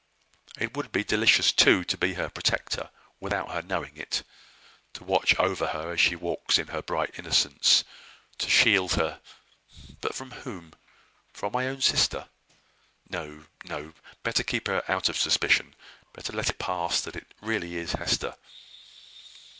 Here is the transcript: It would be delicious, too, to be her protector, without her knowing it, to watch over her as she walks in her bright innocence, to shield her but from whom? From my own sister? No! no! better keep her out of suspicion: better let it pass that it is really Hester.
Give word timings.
It 0.59 0.75
would 0.75 0.91
be 0.91 1.03
delicious, 1.03 1.51
too, 1.51 1.83
to 1.83 1.95
be 1.95 2.15
her 2.15 2.27
protector, 2.27 2.89
without 3.19 3.51
her 3.51 3.61
knowing 3.61 3.95
it, 3.95 4.23
to 4.93 5.03
watch 5.03 5.35
over 5.37 5.67
her 5.67 5.91
as 5.93 6.01
she 6.01 6.15
walks 6.15 6.57
in 6.57 6.69
her 6.69 6.81
bright 6.81 7.11
innocence, 7.19 7.83
to 8.39 8.49
shield 8.49 8.93
her 8.93 9.21
but 9.99 10.15
from 10.15 10.31
whom? 10.31 10.73
From 11.33 11.51
my 11.53 11.67
own 11.67 11.81
sister? 11.81 12.27
No! 13.09 13.45
no! 13.65 13.93
better 14.23 14.41
keep 14.41 14.65
her 14.65 14.83
out 14.91 15.07
of 15.07 15.17
suspicion: 15.19 15.75
better 16.13 16.33
let 16.33 16.49
it 16.49 16.57
pass 16.57 16.99
that 17.01 17.15
it 17.15 17.27
is 17.29 17.37
really 17.47 17.73
Hester. 17.85 18.33